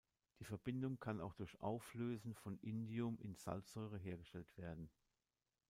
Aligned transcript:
Die 0.39 0.45
Verbindung 0.45 0.99
kann 0.99 1.21
auch 1.21 1.35
durch 1.35 1.61
Auflösen 1.61 2.33
von 2.33 2.57
Indium 2.57 3.19
in 3.19 3.35
Salzsäure 3.35 3.99
hergestellt 3.99 4.51
werden. 4.57 4.89